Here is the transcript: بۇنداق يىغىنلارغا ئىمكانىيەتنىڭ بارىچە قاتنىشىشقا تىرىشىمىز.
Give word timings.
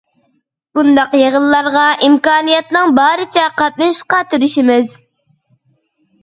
بۇنداق 0.77 1.11
يىغىنلارغا 1.17 1.83
ئىمكانىيەتنىڭ 2.07 2.95
بارىچە 3.01 3.45
قاتنىشىشقا 3.61 4.23
تىرىشىمىز. 4.33 4.97